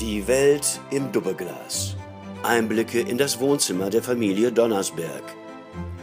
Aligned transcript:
Die 0.00 0.26
Welt 0.26 0.80
im 0.90 1.12
Doppelglas. 1.12 1.96
Einblicke 2.42 3.00
in 3.00 3.18
das 3.18 3.38
Wohnzimmer 3.40 3.90
der 3.90 4.02
Familie 4.02 4.50
Donnersberg. 4.50 5.22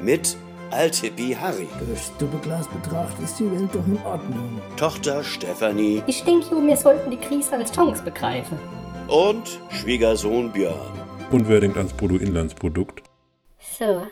Mit 0.02 0.38
Althippie 0.70 1.36
Harry, 1.36 1.68
Durchs 1.80 2.12
Doppelglas 2.18 2.68
betrachtet 2.68 3.24
ist 3.26 3.40
die 3.40 3.50
Welt 3.52 3.70
doch 3.74 3.86
in 3.88 3.98
Ordnung. 4.04 4.62
Tochter 4.76 5.24
Stefanie 5.24 6.04
Ich 6.08 6.24
denke, 6.24 6.52
wir 6.52 6.78
sollten 6.78 7.10
die 7.12 7.18
Krise 7.18 7.54
als 7.54 7.72
Chance 7.72 8.04
begreifen. 8.04 8.58
und 9.08 9.60
Schwiegersohn 9.72 10.52
Björn. 10.52 11.00
Unwürdig 11.32 11.76
als 11.78 11.94
Bruttoinlandsprodukt. 11.94 13.04
So, 13.80 14.06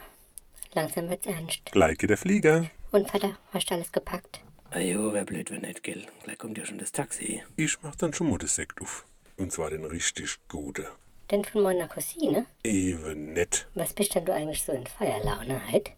langsam 0.74 1.10
wird's 1.10 1.28
ernst. 1.28 1.72
Gleich 1.72 1.98
geht 1.98 2.10
der 2.10 2.18
Flieger. 2.18 2.66
Und 2.92 3.10
Vater, 3.12 3.38
hast 3.54 3.70
du 3.70 3.76
alles 3.76 3.92
gepackt? 3.92 4.40
Ajo, 4.72 5.14
wär 5.14 5.26
blöd, 5.26 5.52
wenn 5.52 5.62
nicht, 5.62 5.84
gell? 5.84 6.06
Gleich 6.24 6.38
kommt 6.38 6.58
ja 6.58 6.66
schon 6.66 6.78
das 6.78 6.92
Taxi. 6.94 7.44
Ich 7.58 7.78
mach 7.84 7.96
dann 7.96 8.14
schon 8.14 8.30
mal 8.30 8.38
das 8.38 8.56
Sekt 8.56 8.82
auf. 8.82 9.06
Und 9.38 9.52
zwar 9.52 9.70
den 9.70 9.86
richtig 9.86 10.40
guten. 10.48 10.86
Denn 11.32 11.44
von 11.44 11.64
meiner 11.64 11.88
Cousine? 11.88 12.46
Eben 12.64 13.34
nett. 13.34 13.68
Was 13.74 13.94
bist 13.94 14.16
denn 14.16 14.26
du 14.26 14.34
eigentlich 14.34 14.64
so 14.64 14.72
in 14.72 14.86
Feierlaune 14.86 15.60
heute? 15.72 15.92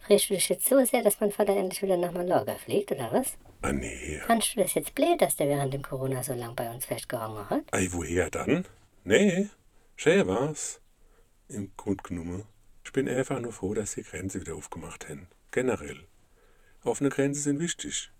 Frischst 0.00 0.30
du 0.30 0.34
dich 0.34 0.48
jetzt 0.48 0.66
so 0.66 0.82
sehr, 0.84 1.02
dass 1.02 1.20
mein 1.20 1.32
Vater 1.32 1.56
endlich 1.56 1.82
wieder 1.82 1.96
nach 1.96 2.12
Mallorca 2.12 2.54
fliegt, 2.54 2.92
oder 2.92 3.12
was? 3.12 3.36
Ah 3.62 3.72
nee. 3.72 4.20
Fandst 4.26 4.54
du 4.54 4.60
das 4.60 4.74
jetzt 4.74 4.94
blöd, 4.94 5.20
dass 5.20 5.36
der 5.36 5.48
während 5.48 5.74
dem 5.74 5.82
Corona 5.82 6.22
so 6.22 6.32
lang 6.32 6.54
bei 6.54 6.70
uns 6.70 6.86
festgehangen 6.86 7.50
hat? 7.50 7.64
Ei, 7.72 7.88
woher 7.90 8.30
dann? 8.30 8.64
Nee, 9.04 9.48
schön 9.96 10.26
war's. 10.26 10.80
Im 11.48 11.72
Grund 11.76 12.04
genommen. 12.04 12.44
Ich 12.84 12.92
bin 12.92 13.08
einfach 13.08 13.40
nur 13.40 13.52
froh, 13.52 13.74
dass 13.74 13.94
die 13.94 14.02
Grenze 14.02 14.40
wieder 14.40 14.54
aufgemacht 14.54 15.08
haben. 15.08 15.28
Generell. 15.50 16.06
Offene 16.82 17.10
Grenzen 17.10 17.42
sind 17.42 17.60
wichtig. 17.60 18.10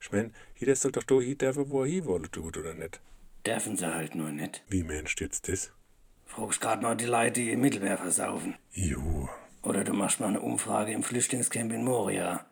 Ich 0.00 0.10
mein, 0.12 0.34
jeder 0.56 0.76
soll 0.76 0.92
doch 0.92 1.02
da 1.02 1.20
hin 1.20 1.36
dürfen, 1.36 1.70
wo 1.70 1.82
er 1.82 1.88
hin 1.88 2.06
wollen 2.06 2.30
tut, 2.30 2.56
oder 2.56 2.72
nicht? 2.72 3.00
Dürfen 3.48 3.78
sie 3.78 3.86
halt 3.86 4.14
nur 4.14 4.30
nicht. 4.30 4.62
Wie 4.68 4.82
meinst 4.82 5.18
du 5.18 5.24
jetzt 5.24 5.48
das? 5.48 5.72
Fragst 6.26 6.60
grad 6.60 6.82
noch 6.82 6.94
die 6.94 7.06
Leute, 7.06 7.40
die 7.40 7.50
im 7.50 7.62
Mittelmeer 7.62 7.96
versaufen. 7.96 8.56
Jo. 8.74 9.30
Oder 9.62 9.84
du 9.84 9.94
machst 9.94 10.20
mal 10.20 10.26
eine 10.26 10.42
Umfrage 10.42 10.92
im 10.92 11.02
Flüchtlingscamp 11.02 11.72
in 11.72 11.82
Moria. 11.82 12.44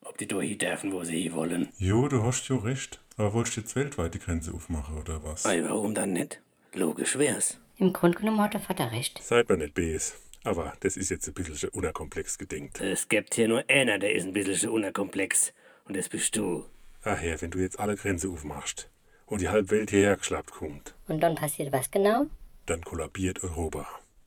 Ob 0.00 0.18
die 0.18 0.26
da 0.26 0.40
hin 0.40 0.58
dürfen, 0.58 0.92
wo 0.92 1.04
sie 1.04 1.22
hin 1.22 1.34
wollen. 1.34 1.68
Jo, 1.78 2.08
du 2.08 2.24
hast 2.24 2.48
jo 2.48 2.56
recht. 2.56 3.00
Aber 3.16 3.32
wolltest 3.32 3.56
du 3.56 3.60
jetzt 3.60 3.76
weltweit 3.76 4.14
die 4.14 4.18
Grenze 4.18 4.52
aufmachen, 4.52 4.98
oder 4.98 5.22
was? 5.22 5.46
Ei, 5.46 5.62
warum 5.62 5.94
dann 5.94 6.14
nicht? 6.14 6.40
Logisch 6.72 7.16
wär's. 7.16 7.60
Im 7.78 7.92
Grunde 7.92 8.18
genommen 8.18 8.40
hat 8.40 8.54
der 8.54 8.60
Vater 8.60 8.90
recht. 8.90 9.22
Seid 9.22 9.48
mir 9.48 9.56
nicht 9.56 9.74
bes. 9.74 10.16
Aber 10.42 10.72
das 10.80 10.96
ist 10.96 11.10
jetzt 11.10 11.28
ein 11.28 11.34
bisschen 11.34 11.68
unerkomplex 11.68 12.38
gedenkt. 12.38 12.80
Es 12.80 13.08
gibt 13.08 13.36
hier 13.36 13.46
nur 13.46 13.62
einer, 13.68 14.00
der 14.00 14.16
ist 14.16 14.24
ein 14.24 14.32
bisschen 14.32 14.70
unerkomplex. 14.70 15.52
Und 15.84 15.96
das 15.96 16.08
bist 16.08 16.34
du. 16.34 16.64
Ach 17.04 17.22
ja, 17.22 17.40
wenn 17.40 17.52
du 17.52 17.60
jetzt 17.60 17.78
alle 17.78 17.94
Grenzen 17.94 18.32
aufmachst 18.32 18.90
und 19.34 19.40
die 19.40 19.48
halbe 19.48 19.70
Welt 19.70 19.90
hierher 19.90 20.16
geschlappt 20.16 20.52
kommt, 20.52 20.94
Und 21.08 21.20
dann 21.20 21.34
passiert 21.34 21.72
was 21.72 21.90
genau? 21.90 22.26
dann 22.66 22.80
kollabiert 22.82 23.42
Europa. 23.44 23.86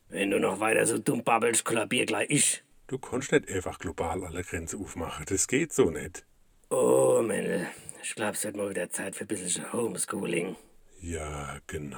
Wenn 0.10 0.30
du 0.32 0.40
noch 0.40 0.60
weiter 0.60 0.86
so 0.86 0.98
dumm 1.00 1.24
babbelst, 1.24 1.66
kollabier 1.66 2.06
gleich 2.06 2.30
ich. 2.30 2.64
Du 2.88 2.98
kannst 3.00 3.32
nicht 3.32 3.50
einfach 3.50 3.80
global 3.80 4.24
alle 4.24 4.44
Grenzen 4.44 4.80
aufmachen. 4.82 5.26
Das 5.28 5.48
geht 5.48 5.74
so 5.74 5.90
nicht. 5.90 6.26
Oh, 6.70 7.22
Mendel. 7.24 7.68
Ich 8.04 8.14
glaub, 8.16 8.36
es 8.36 8.44
wird 8.44 8.56
mal 8.56 8.70
wieder 8.70 8.90
Zeit 8.90 9.16
für 9.16 9.24
ein 9.24 9.28
bisschen 9.28 9.74
Homeschooling. 9.74 10.56
Ja, 11.02 11.58
genau. 11.68 11.98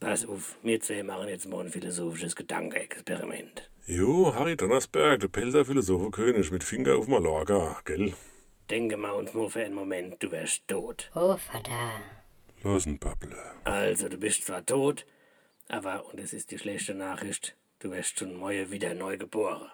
Pass 0.00 0.26
auf, 0.26 0.56
wir 0.62 0.80
zwei 0.80 1.02
machen 1.02 1.28
jetzt 1.28 1.48
mal 1.48 1.64
ein 1.64 1.70
philosophisches 1.72 2.36
Gedankenexperiment. 2.36 3.68
Jo, 3.86 4.32
Harry 4.34 4.56
Donnersberg, 4.56 5.20
der 5.20 5.28
Pelzer 5.28 5.64
Philosophenkönig 5.64 6.50
mit 6.50 6.62
Finger 6.62 6.96
auf 6.96 7.08
Mallorca, 7.08 7.80
gell? 7.84 8.12
Denke 8.70 8.96
mal 8.96 9.12
uns 9.12 9.34
mal 9.34 9.48
für 9.48 9.64
einen 9.64 9.74
Moment, 9.74 10.22
du 10.22 10.30
wärst 10.30 10.68
tot. 10.68 11.10
Oh, 11.14 11.36
Vater. 11.36 12.00
Losen 12.68 12.98
Papple. 12.98 13.34
Also, 13.64 14.10
du 14.10 14.18
bist 14.18 14.44
zwar 14.44 14.64
tot, 14.66 15.06
aber, 15.68 16.04
und 16.04 16.20
es 16.20 16.34
ist 16.34 16.50
die 16.50 16.58
schlechte 16.58 16.94
Nachricht, 16.94 17.56
du 17.78 17.90
wärst 17.90 18.18
schon 18.18 18.36
morgen 18.36 18.70
wieder 18.70 18.92
neu 18.92 19.16
geboren. 19.16 19.70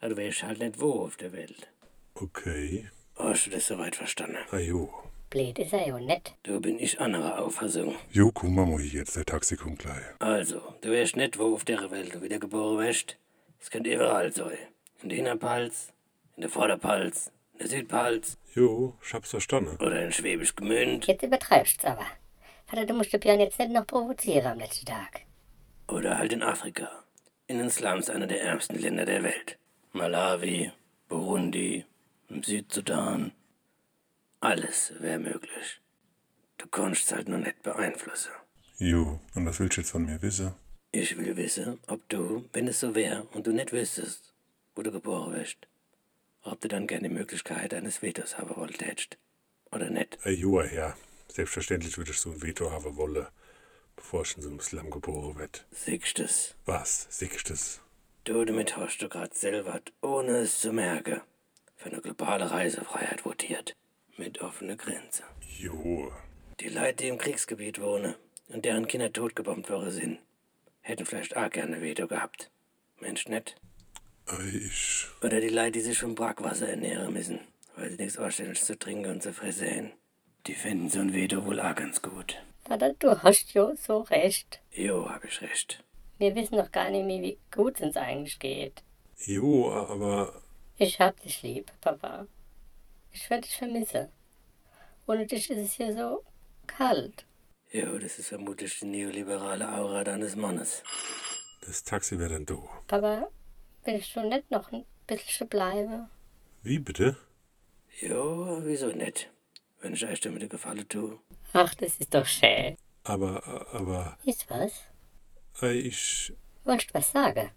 Aber 0.00 0.10
du 0.10 0.16
wärst 0.18 0.42
halt 0.42 0.58
nicht 0.58 0.78
wo 0.78 1.00
auf 1.00 1.16
der 1.16 1.32
Welt. 1.32 1.72
Okay. 2.14 2.90
Hast 3.16 3.46
du 3.46 3.50
das 3.50 3.66
soweit 3.66 3.96
verstanden? 3.96 4.36
Ah 4.50 4.58
jo. 4.58 4.92
Blöd 5.30 5.58
ist 5.58 5.72
er 5.72 5.88
ja 5.88 5.98
nicht. 5.98 6.34
Da 6.42 6.58
bin 6.58 6.78
ich 6.78 7.00
anderer 7.00 7.38
Auffassung. 7.38 7.94
Jo, 8.10 8.30
komm 8.30 8.54
mal 8.54 8.66
hier 8.78 9.00
jetzt, 9.00 9.16
der 9.16 9.24
Taxi 9.24 9.56
kommt 9.56 9.78
gleich. 9.78 10.04
Also, 10.18 10.60
du 10.82 10.90
wärst 10.90 11.16
nicht 11.16 11.38
wo 11.38 11.54
auf 11.54 11.64
der 11.64 11.90
Welt 11.90 12.14
du 12.14 12.20
wieder 12.20 12.38
geboren 12.38 12.80
wärst. 12.80 13.16
Es 13.58 13.70
könnte 13.70 13.94
überall 13.94 14.30
sein. 14.30 14.58
In 15.02 15.08
der 15.08 15.16
Innerpalz, 15.16 15.94
in 16.36 16.42
der 16.42 16.50
Vorderpalz, 16.50 17.32
Südpalz 17.68 18.36
Jo, 18.54 18.96
ich 19.04 19.14
hab's 19.14 19.30
verstanden. 19.30 19.76
oder 19.84 20.02
in 20.04 20.12
Schwäbisch 20.12 20.54
Gmünd 20.56 21.06
Jetzt 21.06 21.22
übertreibst's 21.22 21.84
aber. 21.84 22.06
Vater, 22.66 22.86
du 22.86 22.94
musst 22.94 23.12
den 23.12 23.20
Björn 23.20 23.40
jetzt 23.40 23.58
nicht 23.58 23.70
noch 23.72 23.86
provozieren 23.86 24.46
am 24.46 24.58
letzten 24.58 24.86
Tag. 24.86 25.22
oder 25.88 26.18
halt 26.18 26.32
in 26.32 26.42
Afrika. 26.42 26.88
In 27.46 27.58
den 27.58 27.70
Slums 27.70 28.08
einer 28.08 28.26
der 28.28 28.42
ärmsten 28.42 28.78
Länder 28.78 29.04
der 29.04 29.22
Welt. 29.24 29.58
Malawi, 29.92 30.70
Burundi, 31.08 31.84
im 32.28 32.42
Südsudan. 32.44 33.32
Alles 34.40 34.92
wäre 35.00 35.18
möglich. 35.18 35.80
Du 36.58 36.66
konntest 36.68 37.12
halt 37.12 37.28
nur 37.28 37.38
nicht 37.38 37.62
beeinflussen. 37.62 38.30
Jo, 38.78 39.18
und 39.34 39.46
was 39.46 39.58
willst 39.60 39.76
du 39.76 39.80
jetzt 39.82 39.90
von 39.90 40.04
mir 40.06 40.22
wissen? 40.22 40.54
Ich 40.92 41.16
will 41.18 41.36
wissen, 41.36 41.78
ob 41.88 42.08
du, 42.08 42.44
wenn 42.52 42.68
es 42.68 42.80
so 42.80 42.94
wäre 42.94 43.24
und 43.32 43.46
du 43.46 43.52
nicht 43.52 43.72
wüsstest, 43.72 44.32
wo 44.74 44.82
du 44.82 44.90
geboren 44.92 45.34
wirst, 45.34 45.58
ob 46.42 46.60
du 46.60 46.68
dann 46.68 46.86
gerne 46.86 47.08
die 47.08 47.14
Möglichkeit 47.14 47.74
eines 47.74 48.02
Vetos 48.02 48.38
haben 48.38 48.56
wollt 48.56 48.80
hättest. 48.84 49.18
Oder 49.72 49.90
nicht. 49.90 50.18
Ey, 50.24 50.34
jo, 50.34 50.62
ja. 50.62 50.96
Selbstverständlich 51.28 51.96
würde 51.96 52.10
ich 52.10 52.18
so 52.18 52.30
ein 52.30 52.42
Veto 52.42 52.70
haben 52.70 52.96
wollen, 52.96 53.26
bevor 53.94 54.22
ich 54.22 54.36
in 54.36 54.42
so 54.42 54.48
einem 54.48 54.60
Slum 54.60 54.90
geboren 54.90 55.38
werd. 55.38 55.66
Siehst 55.70 56.18
es. 56.18 56.56
Was? 56.64 57.06
Siehst 57.10 57.48
du 57.48 57.52
das? 57.52 57.80
Du, 58.24 58.44
damit 58.44 58.76
hast 58.76 58.98
du 58.98 59.08
grad 59.08 59.34
selber, 59.34 59.80
ohne 60.02 60.38
es 60.38 60.60
zu 60.60 60.72
merken, 60.72 61.20
für 61.76 61.90
eine 61.90 62.00
globale 62.00 62.50
Reisefreiheit 62.50 63.24
votiert. 63.24 63.76
Mit 64.16 64.40
offener 64.42 64.76
Grenze. 64.76 65.22
Jo. 65.58 66.12
Die 66.60 66.68
Leute, 66.68 66.96
die 66.96 67.08
im 67.08 67.16
Kriegsgebiet 67.16 67.80
wohnen 67.80 68.14
und 68.48 68.64
deren 68.66 68.86
Kinder 68.86 69.10
totgebombt 69.12 69.70
worden 69.70 69.90
sind, 69.90 70.18
hätten 70.82 71.06
vielleicht 71.06 71.36
auch 71.36 71.48
gerne 71.48 71.80
Veto 71.80 72.06
gehabt. 72.06 72.50
Mensch, 72.98 73.28
nicht? 73.28 73.56
Ey, 74.38 74.56
ich. 74.66 75.06
Oder 75.22 75.40
die 75.40 75.48
Leute, 75.48 75.72
die 75.72 75.80
sich 75.80 75.98
vom 75.98 76.14
Brackwasser 76.14 76.68
ernähren 76.68 77.12
müssen, 77.12 77.40
weil 77.76 77.90
sie 77.90 77.96
nichts 77.96 78.18
Anständiges 78.18 78.64
zu 78.64 78.78
trinken 78.78 79.10
und 79.10 79.22
zu 79.22 79.32
fressen 79.32 79.70
haben. 79.70 79.92
Die 80.46 80.54
finden 80.54 80.88
so 80.88 81.00
ein 81.00 81.12
Veto 81.12 81.44
wohl 81.44 81.60
auch 81.60 81.74
ganz 81.74 82.00
gut. 82.00 82.36
Vater, 82.64 82.94
du 82.98 83.22
hast 83.22 83.52
ja 83.52 83.74
so 83.76 84.00
recht. 84.02 84.60
Jo, 84.72 85.08
hab 85.08 85.24
ich 85.24 85.40
recht. 85.42 85.82
Wir 86.18 86.34
wissen 86.34 86.56
noch 86.56 86.70
gar 86.70 86.90
nicht 86.90 87.06
mehr, 87.06 87.22
wie 87.22 87.38
gut 87.50 87.76
es 87.76 87.82
uns 87.82 87.96
eigentlich 87.96 88.38
geht. 88.38 88.82
Jo, 89.24 89.72
aber. 89.72 90.42
Ich 90.78 91.00
hab 91.00 91.20
dich 91.20 91.42
lieb, 91.42 91.70
Papa. 91.80 92.26
Ich 93.12 93.28
werde 93.28 93.42
dich 93.42 93.56
vermissen. 93.56 94.08
Ohne 95.06 95.26
dich 95.26 95.50
ist 95.50 95.58
es 95.58 95.72
hier 95.72 95.94
so 95.94 96.24
kalt. 96.66 97.26
Jo, 97.72 97.98
das 97.98 98.18
ist 98.18 98.28
vermutlich 98.28 98.78
die 98.78 98.86
neoliberale 98.86 99.68
Aura 99.76 100.04
deines 100.04 100.36
Mannes. 100.36 100.82
Das 101.66 101.84
Taxi 101.84 102.18
wäre 102.18 102.34
dann 102.34 102.46
da. 102.46 102.58
Papa, 102.86 103.28
willst 103.84 104.14
du 104.16 104.28
nicht 104.28 104.50
noch 104.50 104.72
ein 104.72 104.84
bisschen 105.06 105.48
bleiben? 105.48 106.08
Wie 106.62 106.78
bitte? 106.78 107.16
Jo, 108.00 108.60
wieso 108.62 108.88
nicht? 108.88 109.30
Wenn 109.80 109.94
ich 109.94 110.04
euch 110.06 110.20
damit 110.20 110.48
gefallen 110.48 110.88
tue. 110.88 111.18
Ach, 111.52 111.74
das 111.74 111.96
ist 111.98 112.14
doch 112.14 112.26
schön. 112.26 112.76
Aber, 113.04 113.66
aber. 113.72 114.18
Ist 114.24 114.48
was? 114.50 114.72
Ey, 115.60 115.78
ich. 115.80 116.32
Wolltest 116.64 116.90
du 116.90 116.94
was 116.94 117.10
sagen? 117.12 117.50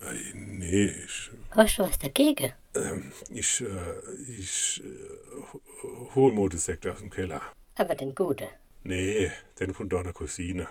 Ey, 0.00 0.32
nee, 0.34 0.86
ich. 0.86 1.30
Hast 1.50 1.78
du 1.78 1.82
was 1.84 1.98
dagegen? 1.98 2.52
Ähm, 2.74 3.12
ich, 3.30 3.60
äh, 3.60 4.00
ich. 4.28 4.82
Äh, 4.84 6.14
hol 6.14 6.32
mal 6.32 6.48
das 6.48 6.64
Sekt 6.64 6.86
aus 6.86 6.98
dem 6.98 7.10
Keller. 7.10 7.42
Aber 7.76 7.94
den 7.94 8.14
Gute. 8.14 8.48
Nee, 8.82 9.30
den 9.58 9.74
von 9.74 9.88
deiner 9.88 10.12
Cousine. 10.12 10.68